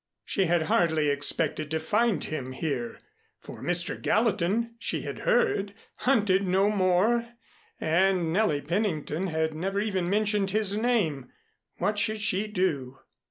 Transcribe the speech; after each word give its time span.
She 0.25 0.45
had 0.45 0.63
hardly 0.63 1.09
expected 1.09 1.69
to 1.69 1.79
find 1.79 2.23
him 2.23 2.53
here, 2.53 2.99
for 3.39 3.61
Mr. 3.61 4.01
Gallatin, 4.01 4.73
she 4.79 5.01
had 5.03 5.19
heard, 5.19 5.75
hunted 5.97 6.47
no 6.47 6.71
more 6.71 7.27
and 7.79 8.33
Nellie 8.33 8.61
Pennington 8.61 9.27
had 9.27 9.53
never 9.53 9.79
even 9.79 10.09
mentioned 10.09 10.49
his 10.49 10.75
name. 10.75 11.31
What 11.77 11.99
should 11.99 12.19
she 12.19 12.47
do? 12.47 12.97